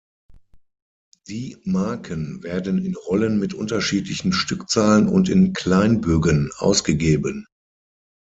Die 1.27 1.57
Marken 1.63 2.41
werden 2.41 2.83
in 2.83 2.95
Rollen 2.95 3.37
mit 3.37 3.53
unterschiedlichen 3.53 4.33
Stückzahlen 4.33 5.07
und 5.07 5.29
in 5.29 5.53
Kleinbogen 5.53 6.49
ausgegeben. 6.57 7.45